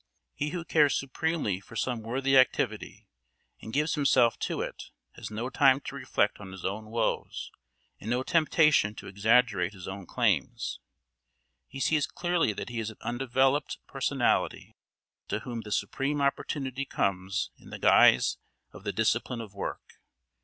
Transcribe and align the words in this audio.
He 0.33 0.49
who 0.49 0.65
cares 0.65 0.95
supremely 0.97 1.59
for 1.59 1.75
some 1.75 2.01
worthy 2.01 2.35
activity 2.35 3.07
and 3.61 3.71
gives 3.71 3.93
himself 3.93 4.39
to 4.39 4.59
it 4.59 4.85
has 5.11 5.29
no 5.29 5.51
time 5.51 5.79
to 5.81 5.95
reflect 5.95 6.39
on 6.39 6.53
his 6.53 6.65
own 6.65 6.85
woes, 6.89 7.51
and 7.99 8.09
no 8.09 8.23
temptation 8.23 8.95
to 8.95 9.05
exaggerate 9.05 9.73
his 9.73 9.87
own 9.87 10.07
claims. 10.07 10.79
He 11.67 11.79
sees 11.79 12.07
clearly 12.07 12.51
that 12.51 12.69
he 12.69 12.79
is 12.79 12.89
an 12.89 12.97
undeveloped 13.01 13.77
personality 13.85 14.75
to 15.27 15.41
whom 15.41 15.61
the 15.61 15.71
supreme 15.71 16.19
opportunity 16.19 16.83
comes 16.83 17.51
in 17.59 17.69
the 17.69 17.77
guise 17.77 18.39
of 18.71 18.83
the 18.83 18.91
discipline 18.91 19.39
of 19.39 19.53
work. 19.53 19.99